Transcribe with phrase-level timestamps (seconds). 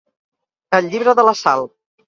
[0.79, 1.71] El llibre de la Sal.